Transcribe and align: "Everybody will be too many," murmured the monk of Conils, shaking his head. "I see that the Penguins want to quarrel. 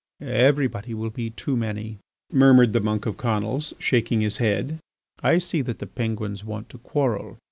"Everybody 0.19 0.95
will 0.95 1.11
be 1.11 1.29
too 1.29 1.55
many," 1.55 1.99
murmured 2.31 2.73
the 2.73 2.81
monk 2.81 3.05
of 3.05 3.17
Conils, 3.17 3.75
shaking 3.79 4.21
his 4.21 4.37
head. 4.37 4.79
"I 5.21 5.37
see 5.37 5.61
that 5.61 5.77
the 5.77 5.85
Penguins 5.85 6.43
want 6.43 6.69
to 6.69 6.79
quarrel. 6.79 7.37